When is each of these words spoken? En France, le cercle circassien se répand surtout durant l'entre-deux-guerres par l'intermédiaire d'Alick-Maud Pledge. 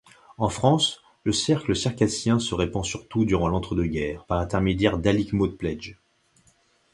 En 0.39 0.49
France, 0.49 1.03
le 1.25 1.31
cercle 1.31 1.75
circassien 1.75 2.39
se 2.39 2.55
répand 2.55 2.83
surtout 2.83 3.23
durant 3.23 3.47
l'entre-deux-guerres 3.47 4.25
par 4.25 4.39
l'intermédiaire 4.39 4.97
d'Alick-Maud 4.97 5.55
Pledge. 5.59 5.95